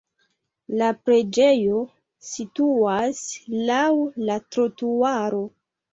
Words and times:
La 0.81 0.87
preĝejo 1.09 1.83
situas 2.29 3.21
laŭ 3.71 3.85
la 4.31 4.39
trotuaro. 4.57 5.45